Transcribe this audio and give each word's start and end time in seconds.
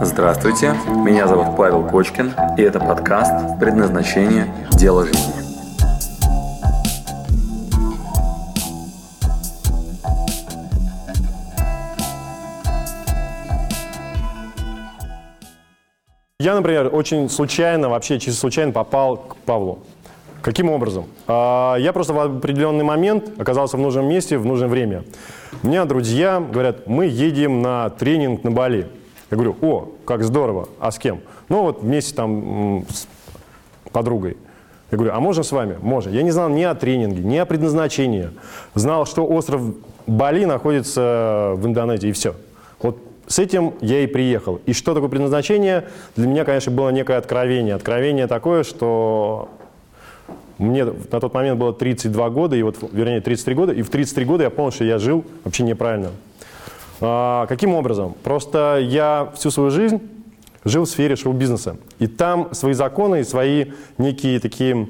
Здравствуйте, 0.00 0.76
меня 1.04 1.26
зовут 1.26 1.56
Павел 1.56 1.82
Кочкин, 1.82 2.32
и 2.56 2.62
это 2.62 2.78
подкаст 2.78 3.58
«Предназначение. 3.58 4.46
Дело 4.70 5.04
жизни». 5.04 5.32
Я, 16.38 16.54
например, 16.54 16.94
очень 16.94 17.28
случайно, 17.28 17.88
вообще 17.88 18.20
чисто 18.20 18.38
случайно 18.38 18.70
попал 18.70 19.16
к 19.16 19.36
Павлу. 19.38 19.80
Каким 20.42 20.70
образом? 20.70 21.06
А, 21.26 21.74
Я 21.74 21.92
просто 21.92 22.12
в 22.12 22.20
определенный 22.20 22.84
момент 22.84 23.32
оказался 23.40 23.76
в 23.76 23.80
нужном 23.80 24.08
месте 24.08 24.38
в 24.38 24.46
нужное 24.46 24.68
время. 24.68 25.02
У 25.64 25.66
меня 25.66 25.84
друзья 25.86 26.38
говорят, 26.38 26.86
мы 26.86 27.06
едем 27.06 27.62
на 27.62 27.90
тренинг 27.90 28.44
на 28.44 28.52
Бали. 28.52 28.86
Я 29.30 29.36
говорю, 29.36 29.56
о, 29.60 29.88
как 30.04 30.22
здорово, 30.22 30.68
а 30.80 30.90
с 30.90 30.98
кем? 30.98 31.20
Ну 31.48 31.62
вот 31.62 31.82
вместе 31.82 32.14
там 32.14 32.84
с 32.88 33.06
подругой. 33.92 34.36
Я 34.90 34.96
говорю, 34.96 35.14
а 35.14 35.20
можно 35.20 35.42
с 35.42 35.52
вами? 35.52 35.76
Можно. 35.82 36.10
Я 36.10 36.22
не 36.22 36.30
знал 36.30 36.48
ни 36.48 36.62
о 36.62 36.74
тренинге, 36.74 37.22
ни 37.22 37.36
о 37.36 37.44
предназначении. 37.44 38.30
Знал, 38.74 39.04
что 39.04 39.26
остров 39.26 39.60
Бали 40.06 40.46
находится 40.46 41.52
в 41.56 41.66
Индонезии, 41.66 42.08
и 42.08 42.12
все. 42.12 42.34
Вот 42.80 42.98
с 43.26 43.38
этим 43.38 43.74
я 43.82 44.00
и 44.00 44.06
приехал. 44.06 44.60
И 44.64 44.72
что 44.72 44.94
такое 44.94 45.10
предназначение? 45.10 45.84
Для 46.16 46.26
меня, 46.26 46.44
конечно, 46.46 46.72
было 46.72 46.88
некое 46.88 47.18
откровение. 47.18 47.74
Откровение 47.74 48.26
такое, 48.26 48.62
что 48.62 49.50
мне 50.56 50.84
на 50.84 51.20
тот 51.20 51.34
момент 51.34 51.58
было 51.58 51.74
32 51.74 52.30
года, 52.30 52.56
и 52.56 52.62
вот, 52.62 52.76
вернее, 52.90 53.20
33 53.20 53.54
года, 53.54 53.72
и 53.72 53.82
в 53.82 53.90
33 53.90 54.24
года 54.24 54.44
я 54.44 54.50
понял, 54.50 54.72
что 54.72 54.84
я 54.84 54.98
жил 54.98 55.24
вообще 55.44 55.62
неправильно. 55.62 56.10
А, 57.00 57.46
каким 57.46 57.74
образом? 57.74 58.14
Просто 58.22 58.78
я 58.80 59.32
всю 59.34 59.50
свою 59.50 59.70
жизнь 59.70 60.00
жил 60.64 60.84
в 60.84 60.88
сфере 60.88 61.16
шоу-бизнеса. 61.16 61.76
И 61.98 62.06
там 62.06 62.54
свои 62.54 62.72
законы 62.72 63.20
и 63.20 63.24
свои 63.24 63.66
некие 63.96 64.40
такие, 64.40 64.88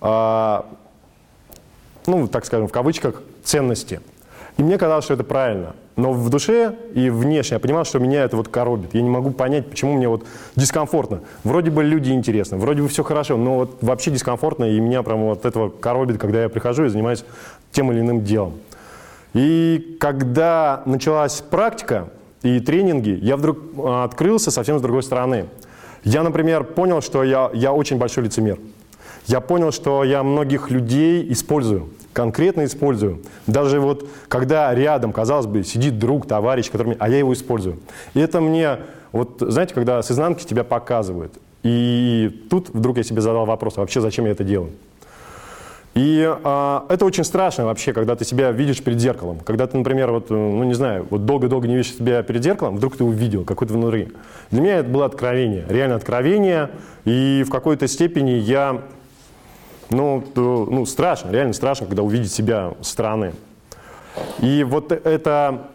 а, 0.00 0.66
ну, 2.06 2.28
так 2.28 2.44
скажем, 2.44 2.68
в 2.68 2.72
кавычках, 2.72 3.22
ценности. 3.44 4.00
И 4.56 4.62
мне 4.62 4.78
казалось, 4.78 5.04
что 5.04 5.14
это 5.14 5.24
правильно. 5.24 5.74
Но 5.96 6.12
в 6.12 6.30
душе 6.30 6.76
и 6.94 7.10
внешне 7.10 7.56
я 7.56 7.58
понимал, 7.58 7.84
что 7.84 7.98
меня 7.98 8.24
это 8.24 8.36
вот 8.36 8.48
коробит. 8.48 8.94
Я 8.94 9.02
не 9.02 9.10
могу 9.10 9.30
понять, 9.30 9.68
почему 9.68 9.94
мне 9.94 10.08
вот 10.08 10.24
дискомфортно. 10.56 11.20
Вроде 11.44 11.70
бы 11.70 11.84
люди 11.84 12.10
интересны, 12.10 12.56
вроде 12.56 12.82
бы 12.82 12.88
все 12.88 13.04
хорошо, 13.04 13.36
но 13.36 13.56
вот 13.56 13.82
вообще 13.82 14.10
дискомфортно, 14.10 14.64
и 14.64 14.80
меня 14.80 15.02
прям 15.02 15.24
вот 15.24 15.44
этого 15.44 15.68
коробит, 15.68 16.18
когда 16.18 16.42
я 16.42 16.48
прихожу 16.48 16.86
и 16.86 16.88
занимаюсь 16.88 17.24
тем 17.70 17.92
или 17.92 18.00
иным 18.00 18.24
делом. 18.24 18.54
И 19.34 19.96
когда 20.00 20.82
началась 20.86 21.40
практика 21.40 22.08
и 22.42 22.60
тренинги, 22.60 23.18
я 23.22 23.36
вдруг 23.36 23.58
а, 23.78 24.04
открылся 24.04 24.50
совсем 24.50 24.78
с 24.78 24.82
другой 24.82 25.02
стороны. 25.02 25.46
Я, 26.02 26.22
например, 26.22 26.64
понял, 26.64 27.00
что 27.02 27.22
я, 27.22 27.50
я 27.52 27.72
очень 27.72 27.98
большой 27.98 28.24
лицемер. 28.24 28.58
Я 29.26 29.40
понял, 29.40 29.70
что 29.70 30.02
я 30.02 30.22
многих 30.22 30.70
людей 30.70 31.30
использую, 31.30 31.90
конкретно 32.12 32.64
использую. 32.64 33.20
Даже 33.46 33.78
вот 33.78 34.08
когда 34.28 34.74
рядом, 34.74 35.12
казалось 35.12 35.46
бы, 35.46 35.62
сидит 35.62 35.98
друг, 35.98 36.26
товарищ, 36.26 36.70
который... 36.70 36.96
А 36.98 37.08
я 37.08 37.18
его 37.18 37.32
использую. 37.32 37.78
И 38.14 38.20
это 38.20 38.40
мне, 38.40 38.78
вот 39.12 39.36
знаете, 39.40 39.74
когда 39.74 40.02
с 40.02 40.10
изнанки 40.10 40.44
тебя 40.44 40.64
показывают. 40.64 41.34
И 41.62 42.46
тут 42.48 42.70
вдруг 42.70 42.96
я 42.96 43.02
себе 43.02 43.20
задал 43.20 43.44
вопрос, 43.44 43.74
а 43.76 43.80
вообще 43.80 44.00
зачем 44.00 44.24
я 44.24 44.32
это 44.32 44.42
делаю? 44.44 44.70
И 45.94 46.24
а, 46.44 46.86
это 46.88 47.04
очень 47.04 47.24
страшно 47.24 47.64
вообще, 47.64 47.92
когда 47.92 48.14
ты 48.14 48.24
себя 48.24 48.52
видишь 48.52 48.82
перед 48.82 49.00
зеркалом. 49.00 49.40
Когда 49.40 49.66
ты, 49.66 49.76
например, 49.76 50.12
вот, 50.12 50.30
ну 50.30 50.62
не 50.62 50.74
знаю, 50.74 51.06
вот 51.10 51.26
долго-долго 51.26 51.66
не 51.66 51.76
видишь 51.76 51.94
себя 51.94 52.22
перед 52.22 52.44
зеркалом, 52.44 52.76
вдруг 52.76 52.96
ты 52.96 53.02
увидел 53.02 53.44
какой-то 53.44 53.74
внутри. 53.74 54.08
Для 54.50 54.60
меня 54.60 54.76
это 54.78 54.88
было 54.88 55.06
откровение, 55.06 55.64
реально 55.68 55.96
откровение. 55.96 56.70
И 57.04 57.44
в 57.46 57.50
какой-то 57.50 57.88
степени 57.88 58.30
я, 58.32 58.82
ну, 59.90 60.22
то- 60.34 60.68
ну 60.70 60.86
страшно, 60.86 61.32
реально 61.32 61.54
страшно, 61.54 61.86
когда 61.86 62.02
увидеть 62.02 62.32
себя 62.32 62.72
со 62.80 62.92
стороны. 62.92 63.32
И 64.38 64.64
вот 64.64 64.92
эта 64.92 65.70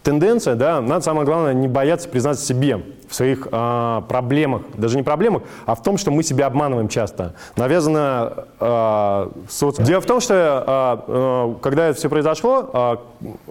тенденция, 0.00 0.54
да, 0.54 0.80
надо 0.80 1.04
самое 1.04 1.26
главное 1.26 1.52
не 1.52 1.68
бояться 1.68 2.08
признаться 2.08 2.44
себе 2.44 2.82
в 3.08 3.14
своих 3.14 3.46
а, 3.52 4.00
проблемах, 4.02 4.62
даже 4.74 4.96
не 4.96 5.02
проблемах, 5.02 5.42
а 5.66 5.74
в 5.74 5.82
том, 5.82 5.98
что 5.98 6.10
мы 6.10 6.22
себя 6.22 6.46
обманываем 6.46 6.88
часто. 6.88 7.34
Навязано 7.56 8.46
а, 8.58 9.30
социум. 9.50 9.86
Дело 9.86 10.00
в 10.00 10.06
том, 10.06 10.20
что 10.20 10.34
а, 10.34 11.04
а, 11.06 11.54
когда 11.60 11.88
это 11.88 11.98
все 11.98 12.08
произошло, 12.08 12.70
а, 12.72 13.00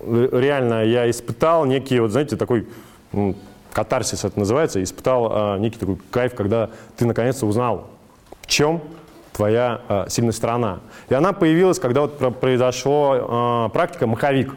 реально 0.06 0.84
я 0.86 1.10
испытал 1.10 1.66
некий, 1.66 2.00
вот 2.00 2.12
знаете, 2.12 2.38
такой 2.38 2.68
м, 3.14 3.36
катарсис 3.72 4.26
это 4.26 4.40
называется, 4.40 4.82
испытал 4.82 5.30
а, 5.32 5.58
некий 5.58 5.78
такой 5.80 5.98
кайф, 6.10 6.34
когда 6.34 6.70
ты 6.98 7.06
наконец-то 7.06 7.46
узнал, 7.46 7.88
в 8.42 8.48
чем 8.48 8.82
твоя 9.34 9.82
а, 9.88 10.10
сильная 10.10 10.34
сторона. 10.34 10.80
И 11.10 11.14
она 11.14 11.34
появилась, 11.34 11.80
когда 11.80 12.02
вот 12.02 12.18
про- 12.18 12.32
произошло 12.32 13.16
а, 13.30 13.70
практика 13.70 14.08
маховик. 14.08 14.56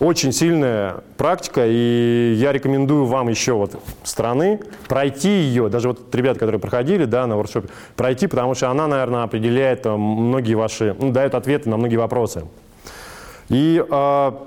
Очень 0.00 0.30
сильная 0.30 0.98
практика, 1.16 1.64
и 1.66 2.34
я 2.36 2.52
рекомендую 2.52 3.04
вам 3.04 3.28
еще 3.28 3.54
вот 3.54 3.82
страны 4.04 4.60
пройти 4.86 5.28
ее, 5.28 5.68
даже 5.68 5.88
вот 5.88 6.14
ребята, 6.14 6.38
которые 6.38 6.60
проходили 6.60 7.04
да, 7.04 7.26
на 7.26 7.36
воркшопе, 7.36 7.68
пройти, 7.96 8.28
потому 8.28 8.54
что 8.54 8.70
она, 8.70 8.86
наверное, 8.86 9.24
определяет 9.24 9.86
э, 9.86 9.96
многие 9.96 10.54
ваши, 10.54 10.94
ну, 11.00 11.10
дает 11.10 11.34
ответы 11.34 11.68
на 11.68 11.76
многие 11.76 11.96
вопросы. 11.96 12.44
И 13.48 13.84
а, 13.90 14.40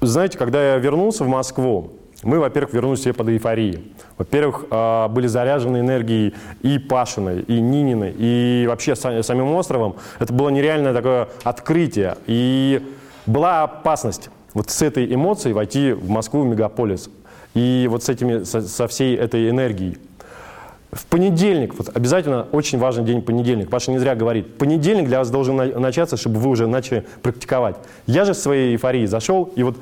знаете, 0.00 0.36
когда 0.36 0.72
я 0.72 0.76
вернулся 0.78 1.22
в 1.22 1.28
Москву, 1.28 1.92
мы, 2.24 2.40
во-первых, 2.40 2.74
вернулись 2.74 3.00
все 3.00 3.12
под 3.12 3.28
эйфорией. 3.28 3.94
Во-первых, 4.18 4.64
а, 4.70 5.06
были 5.08 5.28
заряжены 5.28 5.78
энергией 5.78 6.34
и 6.62 6.78
Пашиной, 6.78 7.42
и 7.42 7.60
Нининой, 7.60 8.14
и 8.18 8.64
вообще 8.66 8.92
са- 8.92 9.22
самим 9.22 9.54
островом. 9.54 9.94
Это 10.18 10.32
было 10.32 10.48
нереальное 10.48 10.92
такое 10.92 11.28
открытие. 11.44 12.16
И 12.26 12.82
была 13.26 13.62
опасность 13.64 14.30
вот 14.54 14.70
с 14.70 14.82
этой 14.82 15.12
эмоцией 15.12 15.52
войти 15.54 15.92
в 15.92 16.08
Москву, 16.08 16.42
в 16.42 16.46
мегаполис. 16.46 17.08
И 17.54 17.86
вот 17.90 18.04
с 18.04 18.08
этими, 18.08 18.44
со, 18.44 18.86
всей 18.88 19.16
этой 19.16 19.50
энергией. 19.50 19.98
В 20.92 21.06
понедельник, 21.06 21.74
вот 21.78 21.96
обязательно 21.96 22.46
очень 22.50 22.78
важный 22.78 23.04
день 23.04 23.22
понедельник. 23.22 23.70
Паша 23.70 23.92
не 23.92 23.98
зря 23.98 24.16
говорит, 24.16 24.58
понедельник 24.58 25.06
для 25.06 25.18
вас 25.18 25.30
должен 25.30 25.54
на- 25.56 25.78
начаться, 25.78 26.16
чтобы 26.16 26.40
вы 26.40 26.50
уже 26.50 26.66
начали 26.66 27.06
практиковать. 27.22 27.76
Я 28.06 28.24
же 28.24 28.32
в 28.32 28.36
своей 28.36 28.72
эйфории 28.72 29.06
зашел, 29.06 29.44
и 29.54 29.62
вот 29.62 29.76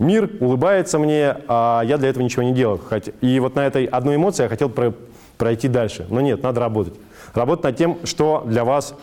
мир 0.00 0.28
улыбается 0.40 0.98
мне, 0.98 1.36
а 1.46 1.82
я 1.84 1.98
для 1.98 2.08
этого 2.08 2.24
ничего 2.24 2.42
не. 2.42 2.78
Хотя- 2.88 3.12
И 3.20 3.38
вот 3.38 3.54
на 3.54 3.64
этой 3.64 3.84
одной 3.84 4.16
эмоции 4.16 4.42
я 4.42 4.48
хотел 4.48 4.68
про- 4.68 4.92
пройти 5.38 5.68
дальше. 5.68 6.06
Но 6.10 6.20
нет, 6.20 6.42
надо 6.42 6.60
работать. 6.60 6.94
Работать 7.32 7.64
над 7.64 7.76
тем, 7.76 7.98
что 8.04 8.42
для 8.46 8.64
вас, 8.64 8.94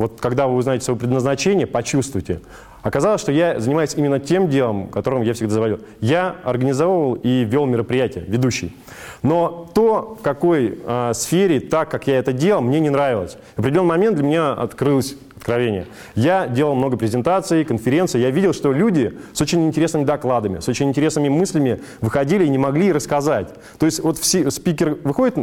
вот 0.00 0.18
когда 0.18 0.46
вы 0.46 0.54
узнаете 0.54 0.82
свое 0.82 0.98
предназначение, 0.98 1.66
почувствуйте. 1.66 2.40
Оказалось, 2.80 3.20
что 3.20 3.32
я 3.32 3.60
занимаюсь 3.60 3.92
именно 3.94 4.18
тем 4.18 4.48
делом, 4.48 4.88
которым 4.88 5.20
я 5.20 5.34
всегда 5.34 5.52
заводил. 5.52 5.80
Я 6.00 6.36
организовывал 6.42 7.18
и 7.22 7.44
вел 7.44 7.66
мероприятия, 7.66 8.24
ведущий. 8.26 8.74
Но 9.22 9.70
то, 9.74 10.16
в 10.18 10.22
какой 10.22 10.78
а, 10.86 11.12
сфере, 11.12 11.60
так, 11.60 11.90
как 11.90 12.06
я 12.06 12.18
это 12.18 12.32
делал, 12.32 12.62
мне 12.62 12.80
не 12.80 12.88
нравилось. 12.88 13.36
В 13.56 13.58
определенный 13.58 13.88
момент 13.88 14.16
для 14.16 14.24
меня 14.24 14.52
открылось 14.54 15.16
откровение. 15.36 15.86
Я 16.14 16.46
делал 16.46 16.74
много 16.74 16.96
презентаций, 16.96 17.62
конференций. 17.66 18.22
Я 18.22 18.30
видел, 18.30 18.54
что 18.54 18.72
люди 18.72 19.18
с 19.34 19.40
очень 19.42 19.66
интересными 19.66 20.04
докладами, 20.04 20.60
с 20.60 20.68
очень 20.70 20.88
интересными 20.88 21.28
мыслями 21.28 21.82
выходили 22.00 22.46
и 22.46 22.48
не 22.48 22.56
могли 22.56 22.90
рассказать. 22.90 23.48
То 23.78 23.84
есть 23.84 24.02
вот 24.02 24.16
все, 24.16 24.50
спикер 24.50 24.96
выходит 25.04 25.36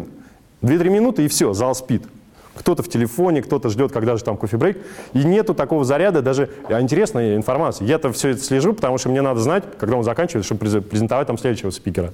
2-3 0.64 0.90
минуты 0.90 1.26
и 1.26 1.28
все, 1.28 1.54
зал 1.54 1.76
спит. 1.76 2.02
Кто-то 2.58 2.84
в 2.84 2.90
телефоне, 2.90 3.42
кто-то 3.42 3.70
ждет, 3.70 3.92
когда 3.92 4.18
же 4.18 4.24
там 4.24 4.38
кофе-брейк. 4.38 4.78
И 5.14 5.24
нету 5.24 5.54
такого 5.54 5.84
заряда, 5.84 6.22
даже 6.22 6.50
интересной 6.70 7.36
информации. 7.36 7.86
Я-то 7.86 8.12
все 8.12 8.30
это 8.30 8.42
слежу, 8.42 8.74
потому 8.74 8.98
что 8.98 9.10
мне 9.10 9.22
надо 9.22 9.40
знать, 9.40 9.64
когда 9.80 9.96
он 9.96 10.04
заканчивает, 10.04 10.46
чтобы 10.46 10.66
презен- 10.66 10.82
презентовать 10.82 11.28
там 11.28 11.38
следующего 11.38 11.70
спикера. 11.72 12.12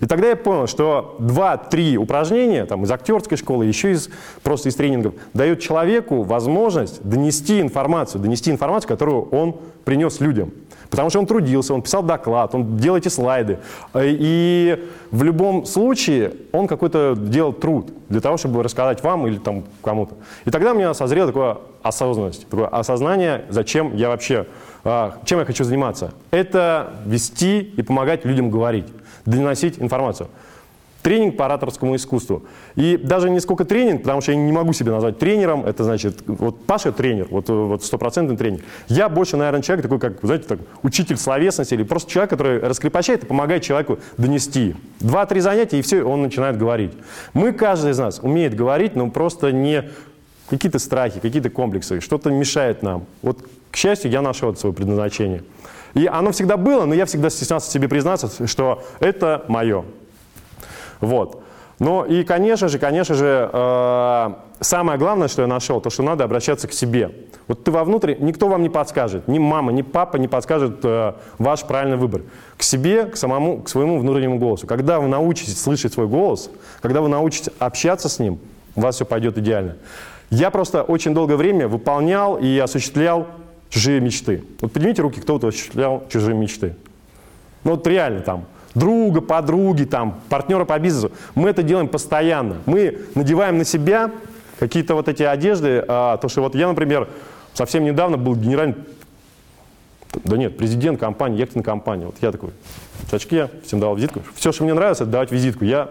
И 0.00 0.06
тогда 0.06 0.28
я 0.28 0.36
понял, 0.36 0.66
что 0.66 1.16
2-3 1.20 1.96
упражнения 1.96 2.64
там, 2.66 2.84
из 2.84 2.90
актерской 2.90 3.36
школы, 3.36 3.66
еще 3.66 3.92
из, 3.92 4.08
просто 4.42 4.68
из 4.68 4.74
тренингов, 4.74 5.14
дают 5.34 5.60
человеку 5.60 6.22
возможность 6.22 7.02
донести 7.02 7.60
информацию, 7.60 8.20
донести 8.20 8.50
информацию, 8.50 8.88
которую 8.88 9.28
он 9.30 9.56
принес 9.84 10.20
людям. 10.20 10.52
Потому 10.90 11.08
что 11.08 11.20
он 11.20 11.26
трудился, 11.26 11.72
он 11.72 11.80
писал 11.80 12.02
доклад, 12.02 12.54
он 12.54 12.76
делал 12.76 12.98
эти 12.98 13.08
слайды. 13.08 13.60
Э, 13.94 14.02
И 14.04 14.88
в 15.10 15.22
любом 15.22 15.64
случае 15.64 16.34
он 16.52 16.66
какой-то 16.66 17.14
делал 17.16 17.54
труд 17.54 17.90
для 18.10 18.20
того, 18.20 18.36
чтобы 18.36 18.62
рассказать 18.62 19.02
вам 19.02 19.26
или 19.26 19.38
там 19.38 19.64
кому-то. 19.82 20.14
И 20.44 20.50
тогда 20.50 20.72
у 20.72 20.74
меня 20.74 20.92
созрела 20.92 21.28
такое 21.28 21.56
осознанность, 21.82 22.46
такое 22.46 22.66
осознание, 22.66 23.46
зачем 23.48 23.96
я 23.96 24.08
вообще, 24.08 24.46
чем 25.24 25.38
я 25.38 25.44
хочу 25.44 25.64
заниматься. 25.64 26.12
Это 26.30 26.94
вести 27.06 27.60
и 27.60 27.82
помогать 27.82 28.24
людям 28.24 28.50
говорить, 28.50 28.86
доносить 29.24 29.78
информацию. 29.78 30.28
тренинг 31.02 31.36
по 31.36 31.46
ораторскому 31.46 31.96
искусству. 31.96 32.44
И 32.76 32.96
даже 32.96 33.28
не 33.28 33.40
сколько 33.40 33.64
тренинг, 33.64 34.02
потому 34.02 34.20
что 34.20 34.32
я 34.32 34.38
не 34.38 34.52
могу 34.52 34.72
себя 34.72 34.92
назвать 34.92 35.18
тренером, 35.18 35.66
это 35.66 35.84
значит, 35.84 36.22
вот 36.26 36.64
Паша 36.64 36.92
тренер, 36.92 37.26
вот 37.30 37.48
вот 37.48 37.84
стопроцентный 37.84 38.36
тренер. 38.36 38.60
Я 38.88 39.08
больше, 39.08 39.36
наверное, 39.36 39.62
человек 39.62 39.82
такой, 39.82 39.98
как, 39.98 40.14
знаете, 40.22 40.46
так, 40.46 40.60
учитель 40.82 41.16
словесности 41.16 41.74
или 41.74 41.82
просто 41.82 42.10
человек, 42.10 42.30
который 42.30 42.60
раскрепощает 42.60 43.24
и 43.24 43.26
помогает 43.26 43.62
человеку 43.62 43.98
донести. 44.16 44.76
Два-три 45.00 45.40
занятия, 45.40 45.80
и 45.80 45.82
все, 45.82 46.04
он 46.04 46.22
начинает 46.22 46.56
говорить. 46.56 46.92
Мы, 47.34 47.52
каждый 47.52 47.90
из 47.90 47.98
нас 47.98 48.20
умеет 48.22 48.54
говорить, 48.54 48.94
но 48.94 49.10
просто 49.10 49.50
не 49.50 49.90
какие-то 50.48 50.78
страхи, 50.78 51.20
какие-то 51.20 51.50
комплексы, 51.50 52.00
что-то 52.00 52.30
мешает 52.30 52.82
нам. 52.82 53.06
Вот, 53.22 53.38
к 53.70 53.76
счастью, 53.76 54.10
я 54.10 54.22
нашел 54.22 54.50
это 54.50 54.60
свое 54.60 54.74
предназначение. 54.74 55.42
И 55.94 56.06
оно 56.06 56.32
всегда 56.32 56.56
было, 56.56 56.84
но 56.84 56.94
я 56.94 57.06
всегда 57.06 57.30
стеснялся 57.30 57.70
себе 57.70 57.88
признаться, 57.88 58.46
что 58.46 58.82
это 59.00 59.44
мое. 59.48 59.84
Вот. 61.00 61.42
Ну 61.78 62.04
и, 62.04 62.22
конечно 62.22 62.68
же, 62.68 62.78
конечно 62.78 63.14
же, 63.14 63.50
э, 63.52 64.30
самое 64.60 64.98
главное, 64.98 65.26
что 65.26 65.42
я 65.42 65.48
нашел, 65.48 65.80
то, 65.80 65.90
что 65.90 66.02
надо 66.04 66.22
обращаться 66.22 66.68
к 66.68 66.72
себе. 66.72 67.10
Вот 67.48 67.64
ты 67.64 67.72
вовнутрь, 67.72 68.14
никто 68.20 68.46
вам 68.46 68.62
не 68.62 68.68
подскажет, 68.68 69.26
ни 69.26 69.40
мама, 69.40 69.72
ни 69.72 69.82
папа 69.82 70.16
не 70.16 70.28
подскажет 70.28 70.78
э, 70.84 71.14
ваш 71.38 71.64
правильный 71.64 71.96
выбор. 71.96 72.22
К 72.56 72.62
себе, 72.62 73.06
к 73.06 73.16
самому, 73.16 73.62
к 73.62 73.68
своему 73.68 73.98
внутреннему 73.98 74.38
голосу. 74.38 74.66
Когда 74.68 75.00
вы 75.00 75.08
научитесь 75.08 75.60
слышать 75.60 75.92
свой 75.92 76.06
голос, 76.06 76.50
когда 76.80 77.00
вы 77.00 77.08
научитесь 77.08 77.50
общаться 77.58 78.08
с 78.08 78.20
ним, 78.20 78.38
у 78.76 78.80
вас 78.80 78.94
все 78.94 79.04
пойдет 79.04 79.36
идеально. 79.38 79.76
Я 80.32 80.50
просто 80.50 80.82
очень 80.82 81.12
долгое 81.12 81.36
время 81.36 81.68
выполнял 81.68 82.38
и 82.38 82.58
осуществлял 82.58 83.26
чужие 83.68 84.00
мечты. 84.00 84.42
Вот 84.62 84.72
поднимите 84.72 85.02
руки, 85.02 85.20
кто 85.20 85.34
вот 85.34 85.44
осуществлял 85.44 86.04
чужие 86.10 86.34
мечты. 86.34 86.74
Ну 87.64 87.72
вот 87.72 87.86
реально 87.86 88.20
там, 88.20 88.46
друга, 88.74 89.20
подруги, 89.20 89.84
там, 89.84 90.20
партнера 90.30 90.64
по 90.64 90.78
бизнесу. 90.78 91.12
Мы 91.34 91.50
это 91.50 91.62
делаем 91.62 91.86
постоянно. 91.86 92.56
Мы 92.64 93.00
надеваем 93.14 93.58
на 93.58 93.66
себя 93.66 94.10
какие-то 94.58 94.94
вот 94.94 95.06
эти 95.06 95.22
одежды. 95.22 95.84
А, 95.86 96.16
то, 96.16 96.30
что 96.30 96.40
вот 96.40 96.54
я, 96.54 96.66
например, 96.66 97.10
совсем 97.52 97.84
недавно 97.84 98.16
был 98.16 98.34
генеральный, 98.34 98.76
да 100.24 100.38
нет, 100.38 100.56
президент 100.56 100.98
компании, 100.98 101.40
яхтенной 101.40 101.62
компании. 101.62 102.06
Вот 102.06 102.16
я 102.22 102.32
такой 102.32 102.52
в 103.02 103.12
очке, 103.12 103.50
всем 103.66 103.80
давал 103.80 103.96
визитку. 103.96 104.22
Все, 104.34 104.50
что 104.50 104.64
мне 104.64 104.72
нравится, 104.72 105.04
это 105.04 105.12
давать 105.12 105.30
визитку. 105.30 105.66
Я 105.66 105.90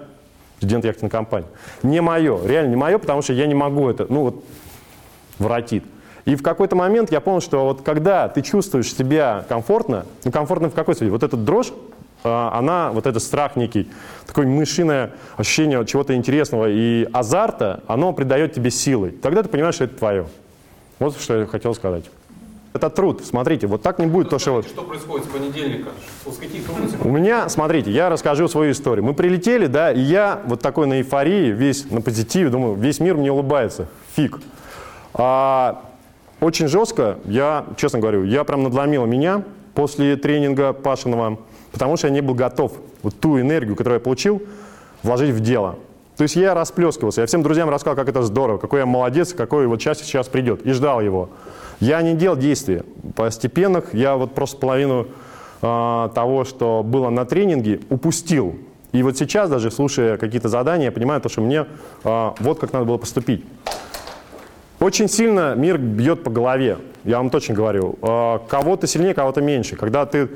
президент 0.62 0.86
яхтенной 0.86 1.10
компании. 1.10 1.50
Не 1.82 2.02
мое, 2.02 2.40
реально 2.46 2.70
не 2.70 2.76
мое, 2.76 3.00
потому 3.00 3.24
что 3.24 3.34
я 3.34 3.48
не 3.48 3.56
могу 3.56 3.90
это, 3.90 4.06
ну 4.10 4.22
вот, 4.22 4.44
воротит. 5.40 5.84
И 6.26 6.36
в 6.36 6.44
какой-то 6.44 6.76
момент 6.76 7.12
я 7.12 7.20
понял, 7.20 7.42
что 7.42 7.66
вот 7.66 7.82
когда 7.82 8.30
ты 8.30 8.44
чувствуешь 8.44 8.94
себя 8.94 9.44
комфортно, 9.50 10.06
ну 10.24 10.32
комфортно 10.32 10.70
в 10.70 10.76
какой 10.76 10.94
смысле? 10.94 11.12
Вот 11.12 11.24
этот 11.24 11.44
дрожь, 11.44 11.74
а, 12.24 12.56
она, 12.56 12.92
вот 12.92 13.08
этот 13.08 13.24
страх 13.24 13.56
некий, 13.56 13.90
такое 14.28 14.46
мышиное 14.46 15.14
ощущение 15.36 15.84
чего-то 15.88 16.14
интересного 16.14 16.70
и 16.70 17.10
азарта, 17.12 17.84
оно 17.88 18.14
придает 18.14 18.54
тебе 18.54 18.70
силы. 18.70 19.10
Тогда 19.10 19.42
ты 19.42 19.50
понимаешь, 19.50 19.76
что 19.76 19.86
это 19.86 19.98
твое. 19.98 20.28
Вот 21.00 21.20
что 21.20 21.40
я 21.40 21.46
хотел 21.48 21.74
сказать. 21.74 22.06
Это 22.74 22.90
труд. 22.90 23.22
Смотрите, 23.26 23.68
вот 23.68 23.82
так 23.82 24.00
не 24.00 24.06
будет 24.06 24.30
то, 24.30 24.40
что 24.40 24.54
вот... 24.54 24.66
Что 24.66 24.84
происходит 24.84 25.28
с 25.28 25.30
понедельника? 25.30 25.90
С 26.26 26.38
каких 26.38 26.64
У 27.04 27.10
меня, 27.10 27.50
смотрите, 27.50 27.92
я 27.92 28.10
расскажу 28.10 28.48
свою 28.48 28.72
историю. 28.72 29.04
Мы 29.04 29.14
прилетели, 29.14 29.68
да, 29.68 29.92
и 29.92 30.00
я 30.00 30.42
вот 30.46 30.62
такой 30.62 30.88
на 30.88 31.02
эйфории, 31.02 31.52
весь 31.52 31.90
на 31.92 32.02
позитиве, 32.02 32.50
думаю, 32.50 32.76
весь 32.76 33.00
мир 33.00 33.16
мне 33.16 33.32
улыбается. 33.32 33.88
Фиг. 34.16 34.40
А, 35.14 35.84
очень 36.40 36.68
жестко, 36.68 37.18
я, 37.26 37.66
честно 37.76 38.00
говорю, 38.00 38.24
я 38.24 38.44
прям 38.46 38.64
надломила 38.64 39.06
меня 39.06 39.44
после 39.74 40.16
тренинга 40.16 40.72
Пашиного 40.72 41.38
потому 41.72 41.98
что 41.98 42.08
я 42.08 42.14
не 42.14 42.22
был 42.22 42.36
готов 42.36 42.74
вот 43.02 43.20
ту 43.20 43.40
энергию, 43.40 43.76
которую 43.76 44.00
я 44.00 44.04
получил, 44.04 44.42
вложить 45.04 45.32
в 45.32 45.40
дело. 45.40 45.78
То 46.18 46.24
есть 46.24 46.36
я 46.36 46.54
расплескивался, 46.54 47.22
я 47.22 47.28
всем 47.28 47.42
друзьям 47.42 47.70
рассказал, 47.70 47.96
как 47.96 48.10
это 48.10 48.22
здорово, 48.22 48.58
какой 48.58 48.82
я 48.82 48.86
молодец, 48.86 49.34
какой 49.34 49.66
вот 49.66 49.80
час 49.80 50.00
сейчас 50.00 50.28
придет, 50.28 50.66
и 50.66 50.72
ждал 50.72 51.02
его. 51.02 51.30
Я 51.82 52.02
не 52.02 52.14
делал 52.14 52.38
действий 52.38 52.84
постепенных, 53.16 53.94
я 53.94 54.16
вот 54.16 54.34
просто 54.34 54.58
половину 54.58 55.08
э, 55.62 56.10
того, 56.16 56.46
что 56.46 56.84
было 56.84 57.10
на 57.10 57.26
тренинге, 57.26 57.82
упустил. 57.90 58.56
И 58.94 59.04
вот 59.04 59.18
сейчас 59.18 59.50
даже, 59.50 59.72
слушая 59.72 60.18
какие-то 60.18 60.48
задания, 60.48 60.86
я 60.86 60.92
понимаю, 60.92 61.22
то, 61.22 61.28
что 61.28 61.42
мне 61.42 61.66
э, 62.04 62.32
вот 62.40 62.60
как 62.60 62.72
надо 62.72 62.86
было 62.86 62.98
поступить. 62.98 63.44
Очень 64.80 65.10
сильно 65.10 65.54
мир 65.56 65.78
бьет 65.78 66.24
по 66.24 66.32
голове, 66.32 66.78
я 67.04 67.18
вам 67.18 67.30
точно 67.30 67.54
говорю. 67.54 68.00
А, 68.02 68.40
кого-то 68.48 68.88
сильнее, 68.88 69.14
кого-то 69.14 69.40
меньше. 69.40 69.76
Когда 69.76 70.08
ты, 70.08 70.30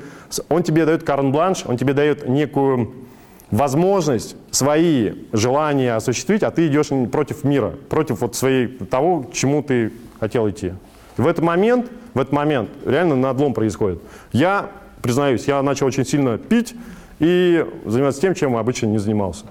он 0.48 0.62
тебе 0.62 0.84
дает 0.86 1.02
карн-бланш, 1.02 1.64
он 1.66 1.76
тебе 1.76 1.94
дает 1.94 2.28
некую 2.28 2.92
возможность 3.50 4.36
свои 4.52 5.14
желания 5.32 5.96
осуществить, 5.96 6.44
а 6.44 6.52
ты 6.52 6.68
идешь 6.68 6.90
против 7.10 7.42
мира, 7.42 7.74
против 7.88 8.20
вот 8.20 8.36
своей, 8.36 8.68
того, 8.68 9.24
к 9.24 9.32
чему 9.32 9.64
ты 9.64 9.92
хотел 10.20 10.48
идти. 10.48 10.74
В 11.16 11.26
этот 11.26 11.44
момент, 11.44 11.90
в 12.14 12.18
этот 12.18 12.32
момент 12.32 12.70
реально 12.84 13.16
надлом 13.16 13.54
происходит. 13.54 14.00
Я, 14.32 14.70
признаюсь, 15.02 15.46
я 15.46 15.62
начал 15.62 15.86
очень 15.86 16.04
сильно 16.04 16.38
пить 16.38 16.74
и 17.18 17.64
заниматься 17.84 18.20
тем, 18.20 18.34
чем 18.34 18.56
обычно 18.56 18.86
не 18.86 18.98
занимался. 18.98 19.46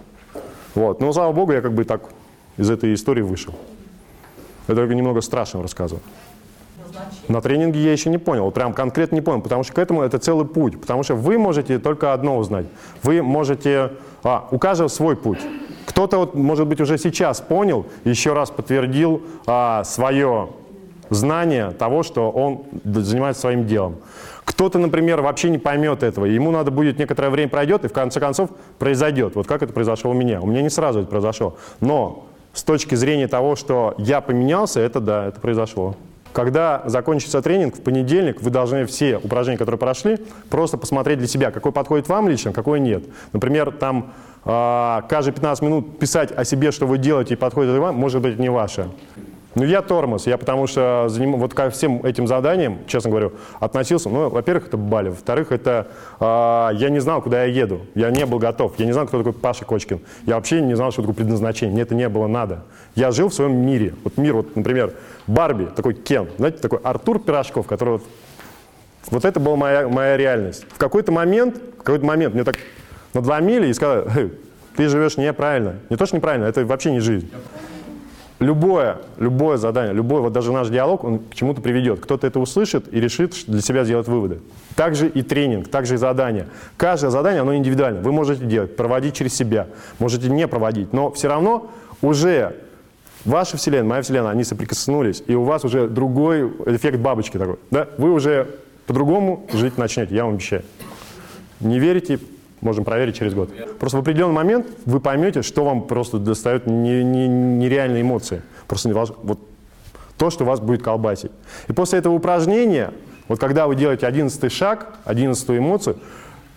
Вот. 0.76 1.00
Но, 1.00 1.12
слава 1.12 1.32
богу, 1.32 1.54
я 1.54 1.62
как 1.62 1.74
бы 1.74 1.84
так 1.84 2.10
из 2.58 2.70
этой 2.70 2.94
истории 2.94 3.22
вышел. 3.22 3.56
Это 4.68 4.86
немного 4.88 5.22
страшно 5.22 5.62
рассказываю. 5.62 6.04
На 7.28 7.42
тренинге 7.42 7.80
я 7.80 7.92
еще 7.92 8.10
не 8.10 8.18
понял, 8.18 8.50
прям 8.52 8.74
конкретно 8.74 9.16
не 9.16 9.22
понял, 9.22 9.42
потому 9.42 9.64
что 9.64 9.74
к 9.74 9.80
этому 9.80 10.02
это 10.02 10.18
целый 10.20 10.46
путь. 10.46 10.80
Потому 10.80 11.04
что 11.04 11.16
вы 11.16 11.38
можете 11.38 11.80
только 11.80 12.14
одно 12.14 12.38
узнать. 12.38 12.68
Вы 13.04 13.22
можете... 13.22 13.92
А, 14.24 14.48
у 14.52 14.58
каждого 14.58 14.88
свой 14.88 15.16
путь. 15.16 15.40
Кто-то, 15.86 16.18
вот, 16.18 16.36
может 16.36 16.68
быть, 16.68 16.82
уже 16.82 16.98
сейчас 16.98 17.42
понял, 17.42 17.86
еще 18.06 18.34
раз 18.34 18.50
подтвердил 18.50 19.22
а, 19.46 19.84
свое 19.84 20.50
знание 21.10 21.72
того, 21.72 22.04
что 22.04 22.32
он 22.32 22.64
занимается 22.84 23.42
своим 23.42 23.66
делом. 23.66 23.98
Кто-то, 24.44 24.78
например, 24.78 25.22
вообще 25.22 25.50
не 25.50 25.58
поймет 25.58 26.04
этого, 26.04 26.26
ему 26.26 26.52
надо 26.52 26.72
будет 26.72 27.00
некоторое 27.00 27.30
время 27.30 27.50
пройдет, 27.50 27.84
и 27.84 27.88
в 27.88 27.94
конце 27.94 28.20
концов 28.20 28.52
произойдет. 28.78 29.36
Вот 29.36 29.48
как 29.48 29.64
это 29.64 29.74
произошло 29.74 30.12
у 30.12 30.14
меня. 30.14 30.40
У 30.42 30.48
меня 30.48 30.62
не 30.62 30.70
сразу 30.70 31.00
это 31.00 31.10
произошло. 31.10 31.58
Но 31.82 32.28
с 32.54 32.64
точки 32.64 32.96
зрения 32.96 33.28
того, 33.28 33.56
что 33.56 33.96
я 33.98 34.22
поменялся, 34.22 34.80
это 34.80 35.00
да, 35.00 35.26
это 35.26 35.42
произошло. 35.42 35.96
Когда 36.32 36.84
закончится 36.86 37.42
тренинг 37.42 37.78
в 37.78 37.82
понедельник, 37.82 38.42
вы 38.42 38.50
должны 38.50 38.86
все 38.86 39.18
упражнения, 39.18 39.58
которые 39.58 39.80
прошли, 39.80 40.18
просто 40.50 40.78
посмотреть 40.78 41.20
для 41.20 41.28
себя, 41.28 41.50
какой 41.50 41.72
подходит 41.72 42.10
вам 42.10 42.28
лично, 42.28 42.52
какой 42.52 42.82
нет. 42.82 43.06
Например, 43.32 43.72
там 43.72 44.12
э, 44.44 45.02
каждые 45.08 45.34
15 45.34 45.64
минут 45.64 45.98
писать 45.98 46.34
о 46.34 46.44
себе, 46.44 46.72
что 46.72 46.88
вы 46.88 46.98
делаете 46.98 47.36
и 47.36 47.38
подходит 47.38 47.74
ли 47.74 47.80
вам, 47.80 47.96
может 47.96 48.22
быть, 48.22 48.38
не 48.38 48.50
ваше. 48.50 48.90
Ну, 49.56 49.64
я 49.64 49.82
тормоз, 49.82 50.28
я 50.28 50.38
потому 50.38 50.68
что 50.68 51.06
заним... 51.08 51.38
вот 51.38 51.54
ко 51.54 51.70
всем 51.70 52.06
этим 52.06 52.28
заданиям, 52.28 52.80
честно 52.88 53.10
говорю, 53.10 53.32
относился, 53.62 54.10
ну, 54.10 54.30
во-первых, 54.30 54.68
это 54.68 54.76
Бали, 54.76 55.08
во-вторых, 55.08 55.54
это 55.54 55.88
э, 56.20 56.70
я 56.76 56.90
не 56.90 57.00
знал, 57.00 57.22
куда 57.22 57.46
я 57.46 57.52
еду, 57.64 57.80
я 57.96 58.10
не 58.10 58.26
был 58.26 58.38
готов, 58.38 58.78
я 58.78 58.86
не 58.86 58.92
знал, 58.92 59.08
кто 59.08 59.20
такой 59.20 59.32
Паша 59.32 59.64
Кочкин, 59.64 60.02
я 60.26 60.36
вообще 60.36 60.60
не 60.60 60.76
знал, 60.76 60.92
что 60.92 61.04
такое 61.04 61.16
предназначение, 61.16 61.72
мне 61.72 61.84
это 61.84 61.96
не 61.96 62.10
было 62.10 62.28
надо. 62.28 62.64
Я 62.96 63.12
жил 63.12 63.30
в 63.30 63.34
своем 63.34 63.56
мире, 63.66 63.94
вот 64.04 64.18
мир, 64.18 64.36
вот, 64.36 64.58
например, 64.58 64.94
Барби, 65.26 65.70
такой 65.74 65.94
Кен, 65.94 66.28
знаете, 66.38 66.58
такой 66.58 66.80
Артур 66.84 67.20
Пирожков, 67.20 67.66
который 67.66 67.92
вот, 67.92 68.04
вот 69.10 69.24
это 69.24 69.40
была 69.40 69.56
моя, 69.56 69.88
моя 69.88 70.18
реальность. 70.18 70.66
В 70.74 70.78
какой-то 70.78 71.14
момент, 71.14 71.56
в 71.80 71.84
какой-то 71.84 72.06
момент 72.06 72.34
мне 72.34 72.44
так 72.44 72.58
надломили 73.14 73.68
и 73.68 73.74
сказали, 73.74 74.34
ты 74.76 74.90
живешь 74.90 75.16
неправильно, 75.16 75.76
не 75.90 75.96
то, 75.96 76.06
что 76.06 76.18
неправильно, 76.18 76.44
это 76.44 76.66
вообще 76.66 76.92
не 76.92 77.00
жизнь. 77.00 77.32
Любое, 78.46 78.98
любое 79.18 79.58
задание, 79.58 79.92
любой, 79.92 80.22
вот 80.22 80.32
даже 80.32 80.52
наш 80.52 80.70
диалог, 80.70 81.04
он 81.04 81.18
к 81.18 81.34
чему-то 81.34 81.62
приведет. 81.62 82.00
Кто-то 82.00 82.28
это 82.28 82.40
услышит 82.40 82.94
и 82.94 83.00
решит 83.00 83.34
для 83.48 83.60
себя 83.60 83.84
сделать 83.84 84.08
выводы. 84.08 84.40
Также 84.76 85.10
и 85.10 85.24
тренинг, 85.24 85.68
также 85.70 85.96
и 85.96 85.98
задание. 85.98 86.48
Каждое 86.78 87.10
задание, 87.10 87.42
оно 87.42 87.56
индивидуально. 87.56 88.02
Вы 88.02 88.12
можете 88.12 88.46
делать, 88.46 88.76
проводить 88.76 89.16
через 89.16 89.34
себя, 89.34 89.66
можете 89.98 90.30
не 90.30 90.48
проводить. 90.48 90.94
Но 90.94 91.12
все 91.12 91.28
равно 91.28 91.72
уже 92.04 92.56
ваша 93.26 93.58
вселенная, 93.58 93.90
моя 93.90 94.02
вселенная, 94.04 94.32
они 94.32 94.44
соприкоснулись, 94.44 95.24
и 95.26 95.34
у 95.34 95.42
вас 95.42 95.66
уже 95.66 95.88
другой 95.88 96.48
эффект 96.68 97.00
бабочки 97.00 97.40
такой. 97.40 97.56
Да? 97.72 97.88
Вы 97.98 98.12
уже 98.12 98.48
по-другому 98.86 99.48
жить 99.54 99.80
начнете, 99.80 100.14
я 100.14 100.24
вам 100.24 100.36
обещаю. 100.36 100.62
Не 101.62 101.80
верите, 101.80 102.20
Можем 102.62 102.84
проверить 102.84 103.16
через 103.16 103.34
год. 103.34 103.50
Просто 103.80 103.98
в 103.98 104.02
определенный 104.02 104.34
момент 104.34 104.68
вы 104.86 105.00
поймете, 105.00 105.42
что 105.42 105.66
вам 105.66 105.84
просто 105.84 106.18
достает 106.18 106.66
не, 106.68 107.04
не, 107.04 107.28
нереальные 107.28 108.02
эмоции. 108.02 108.42
Просто 108.68 108.90
вот 108.94 109.40
то, 110.18 110.30
что 110.30 110.46
вас 110.46 110.60
будет 110.60 110.82
колбасить. 110.82 111.32
И 111.68 111.74
после 111.74 112.00
этого 112.00 112.14
упражнения, 112.14 112.92
вот 113.28 113.40
когда 113.40 113.68
вы 113.68 113.76
делаете 113.76 114.08
одиннадцатый 114.08 114.50
шаг, 114.50 114.96
одиннадцатую 115.04 115.60
эмоцию, 115.60 115.98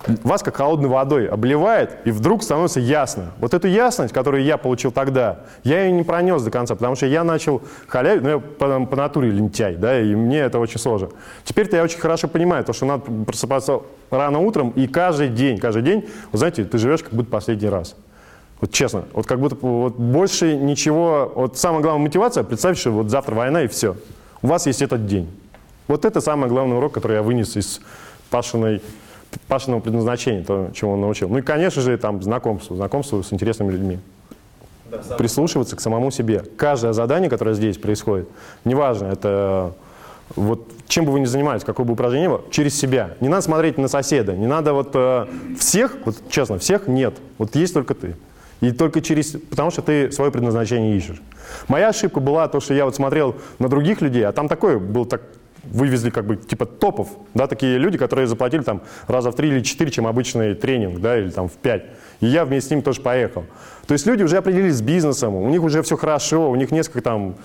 вас 0.06 0.42
как 0.42 0.56
холодной 0.56 0.88
водой 0.88 1.26
обливает, 1.26 1.98
и 2.04 2.10
вдруг 2.10 2.42
становится 2.42 2.80
ясно. 2.80 3.32
Вот 3.38 3.52
эту 3.52 3.66
ясность, 3.66 4.14
которую 4.14 4.44
я 4.44 4.56
получил 4.56 4.92
тогда, 4.92 5.40
я 5.64 5.84
ее 5.84 5.92
не 5.92 6.04
пронес 6.04 6.42
до 6.42 6.50
конца, 6.50 6.74
потому 6.74 6.94
что 6.94 7.06
я 7.06 7.24
начал 7.24 7.62
халявить, 7.88 8.22
ну 8.22 8.28
я 8.28 8.38
по, 8.38 8.86
по 8.86 8.96
натуре 8.96 9.30
лентяй, 9.30 9.76
да, 9.76 10.00
и 10.00 10.14
мне 10.14 10.38
это 10.38 10.58
очень 10.58 10.78
сложно. 10.78 11.08
Теперь-то 11.44 11.76
я 11.76 11.82
очень 11.82 11.98
хорошо 11.98 12.28
понимаю, 12.28 12.64
то, 12.64 12.72
что 12.72 12.86
надо 12.86 13.10
просыпаться 13.24 13.80
рано 14.10 14.38
утром, 14.38 14.70
и 14.70 14.86
каждый 14.86 15.28
день, 15.28 15.58
каждый 15.58 15.82
день, 15.82 16.08
вы 16.32 16.38
знаете, 16.38 16.64
ты 16.64 16.78
живешь 16.78 17.02
как 17.02 17.12
будто 17.12 17.30
последний 17.30 17.68
раз. 17.68 17.96
Вот 18.60 18.72
честно, 18.72 19.04
вот 19.12 19.26
как 19.26 19.40
будто 19.40 19.56
вот 19.60 19.96
больше 19.96 20.56
ничего, 20.56 21.32
вот 21.34 21.58
самая 21.58 21.80
главная 21.80 22.06
мотивация, 22.06 22.44
представь, 22.44 22.78
что 22.78 22.90
вот 22.90 23.10
завтра 23.10 23.34
война 23.34 23.62
и 23.62 23.68
все. 23.68 23.96
У 24.42 24.46
вас 24.46 24.66
есть 24.66 24.82
этот 24.82 25.06
день. 25.06 25.28
Вот 25.88 26.04
это 26.04 26.20
самый 26.20 26.48
главный 26.48 26.76
урок, 26.76 26.92
который 26.92 27.16
я 27.16 27.22
вынес 27.22 27.56
из 27.56 27.80
Пашиной, 28.30 28.82
Пашиного 29.46 29.80
предназначения, 29.80 30.44
то, 30.44 30.70
чего 30.74 30.92
он 30.92 31.00
научил. 31.00 31.28
Ну 31.28 31.38
и, 31.38 31.42
конечно 31.42 31.82
же, 31.82 31.96
там 31.98 32.22
знакомство, 32.22 32.76
знакомство 32.76 33.22
с 33.22 33.32
интересными 33.32 33.72
людьми. 33.72 33.98
Да, 34.90 35.16
Прислушиваться 35.16 35.76
к 35.76 35.80
самому 35.80 36.10
себе. 36.10 36.44
Каждое 36.56 36.92
задание, 36.92 37.28
которое 37.28 37.54
здесь 37.54 37.76
происходит, 37.76 38.28
неважно, 38.64 39.06
это 39.06 39.74
вот 40.36 40.68
чем 40.88 41.04
бы 41.04 41.12
вы 41.12 41.20
ни 41.20 41.26
занимались, 41.26 41.64
какое 41.64 41.86
бы 41.86 41.92
упражнение 41.92 42.28
было, 42.28 42.42
через 42.50 42.78
себя. 42.78 43.10
Не 43.20 43.28
надо 43.28 43.42
смотреть 43.42 43.78
на 43.78 43.88
соседа, 43.88 44.34
не 44.34 44.46
надо 44.46 44.72
вот 44.72 44.90
э, 44.94 45.26
всех, 45.58 45.96
вот 46.04 46.16
честно, 46.30 46.58
всех 46.58 46.86
нет. 46.86 47.14
Вот 47.36 47.54
есть 47.54 47.74
только 47.74 47.94
ты. 47.94 48.16
И 48.60 48.72
только 48.72 49.00
через, 49.00 49.36
потому 49.50 49.70
что 49.70 49.82
ты 49.82 50.10
свое 50.10 50.32
предназначение 50.32 50.96
ищешь. 50.96 51.22
Моя 51.68 51.88
ошибка 51.88 52.20
была 52.20 52.48
то, 52.48 52.60
что 52.60 52.74
я 52.74 52.84
вот 52.84 52.94
смотрел 52.94 53.36
на 53.58 53.68
других 53.68 54.00
людей, 54.00 54.24
а 54.26 54.32
там 54.32 54.48
такое 54.48 54.78
был 54.78 55.04
так 55.04 55.22
вывезли 55.64 56.10
как 56.10 56.26
бы 56.26 56.36
типа 56.36 56.66
топов, 56.66 57.08
да, 57.34 57.46
такие 57.46 57.78
люди, 57.78 57.98
которые 57.98 58.26
заплатили 58.26 58.62
там 58.62 58.82
раза 59.06 59.30
в 59.30 59.36
три 59.36 59.48
или 59.48 59.60
четыре, 59.60 59.90
чем 59.90 60.06
обычный 60.06 60.54
тренинг, 60.54 61.00
да, 61.00 61.18
или 61.18 61.30
там 61.30 61.48
в 61.48 61.52
пять. 61.52 61.84
И 62.20 62.26
я 62.26 62.44
вместе 62.44 62.68
с 62.68 62.70
ним 62.70 62.82
тоже 62.82 63.00
поехал. 63.00 63.44
То 63.86 63.92
есть 63.92 64.06
люди 64.06 64.22
уже 64.22 64.36
определились 64.36 64.76
с 64.76 64.82
бизнесом, 64.82 65.34
у 65.34 65.48
них 65.48 65.62
уже 65.62 65.82
все 65.82 65.96
хорошо, 65.96 66.50
у 66.50 66.56
них 66.56 66.70
несколько 66.70 67.00
там, 67.00 67.36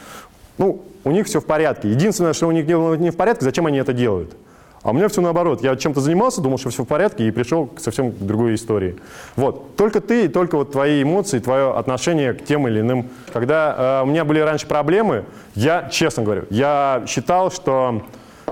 ну, 0.58 0.84
у 1.03 1.12
них 1.12 1.25
все 1.27 1.39
в 1.39 1.46
порядке. 1.46 1.89
Единственное, 1.89 2.34
что 2.34 2.48
у 2.48 2.51
них 2.51 2.65
не 2.65 3.10
в 3.10 3.15
порядке, 3.15 3.46
зачем 3.46 3.65
они 3.65 3.77
это 3.77 3.93
делают? 3.93 4.36
А 4.83 4.91
у 4.91 4.93
меня 4.93 5.07
все 5.07 5.21
наоборот. 5.21 5.63
Я 5.63 5.75
чем-то 5.75 6.01
занимался, 6.01 6.41
думал, 6.41 6.57
что 6.57 6.69
все 6.69 6.83
в 6.83 6.87
порядке, 6.87 7.27
и 7.27 7.31
пришел 7.31 7.67
к 7.67 7.79
совсем 7.79 8.13
другой 8.19 8.55
истории. 8.55 8.97
Вот. 9.37 9.75
Только 9.77 10.01
ты, 10.01 10.27
только 10.27 10.57
вот 10.57 10.73
твои 10.73 11.03
эмоции, 11.03 11.39
твое 11.39 11.73
отношение 11.73 12.33
к 12.33 12.43
тем 12.43 12.67
или 12.67 12.81
иным. 12.81 13.09
Когда 13.31 14.01
э, 14.01 14.03
у 14.03 14.07
меня 14.07 14.25
были 14.25 14.39
раньше 14.39 14.67
проблемы, 14.67 15.23
я, 15.55 15.89
честно 15.89 16.23
говорю, 16.23 16.43
я 16.49 17.03
считал, 17.07 17.49
что 17.49 18.03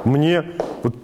мне... 0.05 0.45
Вот, 0.83 0.95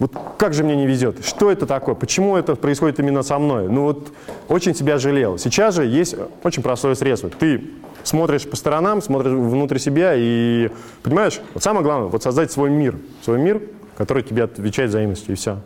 вот 0.00 0.12
как 0.38 0.54
же 0.54 0.64
мне 0.64 0.74
не 0.74 0.86
везет? 0.86 1.24
Что 1.24 1.52
это 1.52 1.66
такое? 1.66 1.94
Почему 1.94 2.36
это 2.36 2.56
происходит 2.56 2.98
именно 2.98 3.22
со 3.22 3.38
мной? 3.38 3.68
Ну 3.68 3.82
вот 3.82 4.08
очень 4.48 4.74
себя 4.74 4.98
жалел. 4.98 5.38
Сейчас 5.38 5.76
же 5.76 5.86
есть 5.86 6.16
очень 6.42 6.64
простое 6.64 6.96
средство. 6.96 7.30
Ты 7.30 7.70
смотришь 8.02 8.42
по 8.42 8.56
сторонам, 8.56 9.00
смотришь 9.02 9.32
внутрь 9.32 9.78
себя 9.78 10.14
и 10.16 10.68
понимаешь, 11.02 11.40
вот 11.54 11.62
самое 11.62 11.84
главное, 11.84 12.08
вот 12.08 12.22
создать 12.22 12.52
свой 12.52 12.70
мир. 12.70 12.96
Свой 13.22 13.38
мир, 13.38 13.62
который 13.96 14.22
тебе 14.22 14.44
отвечает 14.44 14.90
взаимностью, 14.90 15.32
и 15.32 15.36
все. 15.36 15.60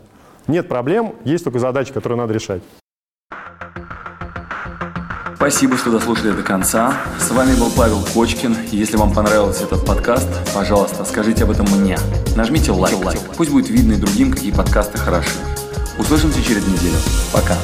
Нет 0.46 0.68
проблем, 0.68 1.14
есть 1.24 1.44
только 1.44 1.58
задачи, 1.58 1.92
которые 1.92 2.18
надо 2.18 2.32
решать. 2.32 2.62
Спасибо, 5.36 5.76
что 5.76 5.92
дослушали 5.92 6.32
до 6.32 6.42
конца. 6.42 6.94
С 7.18 7.30
вами 7.30 7.54
был 7.58 7.70
Павел 7.70 8.04
Кочкин. 8.12 8.56
Если 8.72 8.96
вам 8.96 9.14
понравился 9.14 9.64
этот 9.64 9.86
подкаст, 9.86 10.28
пожалуйста, 10.52 11.04
скажите 11.04 11.44
об 11.44 11.52
этом 11.52 11.66
мне. 11.70 11.96
Нажмите 12.34 12.72
лайк. 12.72 12.96
лайк. 13.04 13.20
Пусть 13.36 13.52
будет 13.52 13.70
видно 13.70 13.92
и 13.92 13.96
другим, 13.96 14.32
какие 14.32 14.52
подкасты 14.52 14.98
хороши. 14.98 15.30
Услышимся 15.96 16.42
через 16.42 16.66
неделю. 16.66 16.96
Пока. 17.32 17.54